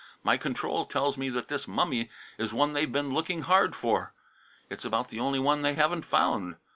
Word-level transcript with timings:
My 0.23 0.35
control 0.35 0.87
tells 0.87 1.15
me 1.15 1.29
that 1.29 1.47
this 1.47 1.67
mummy 1.67 2.09
is 2.39 2.51
one 2.51 2.73
they've 2.73 2.91
been 2.91 3.13
looking 3.13 3.43
hard 3.43 3.75
for. 3.75 4.15
It's 4.67 4.83
about 4.83 5.09
the 5.09 5.19
only 5.19 5.37
one 5.37 5.61
they 5.61 5.75
haven't 5.75 6.05
found. 6.05 6.55